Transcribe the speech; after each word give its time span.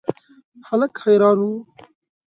هلک 0.67 0.93
حیران 1.03 1.39
و. 1.45 1.49